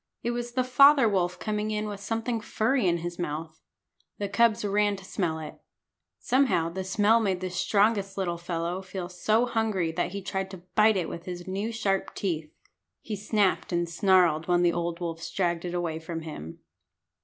It 0.23 0.31
was 0.31 0.53
the 0.53 0.63
father 0.63 1.07
wolf 1.07 1.37
coming 1.37 1.69
in 1.69 1.87
with 1.87 1.99
something 1.99 2.41
furry 2.41 2.87
in 2.87 2.97
his 3.05 3.19
mouth. 3.19 3.61
The 4.17 4.27
cubs 4.29 4.65
ran 4.65 4.95
to 4.95 5.05
smell 5.05 5.37
it. 5.37 5.59
Somehow 6.17 6.69
the 6.69 6.83
smell 6.83 7.19
made 7.19 7.39
the 7.39 7.51
strongest 7.51 8.17
little 8.17 8.39
fellow 8.39 8.81
feel 8.81 9.09
so 9.09 9.45
hungry 9.45 9.91
that 9.91 10.09
he 10.11 10.23
tried 10.23 10.49
to 10.49 10.63
bite 10.73 10.97
it 10.97 11.07
with 11.07 11.25
his 11.25 11.45
new 11.47 11.71
sharp 11.71 12.15
teeth. 12.15 12.51
He 13.03 13.15
snapped 13.15 13.71
and 13.71 13.87
snarled 13.87 14.47
when 14.47 14.63
the 14.63 14.73
old 14.73 14.99
wolves 14.99 15.29
dragged 15.29 15.65
it 15.65 15.75
away 15.75 15.99
from 15.99 16.21
him. 16.21 16.61